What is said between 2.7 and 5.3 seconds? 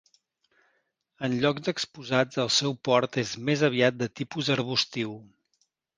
port és més aviat de tipus arbustiu.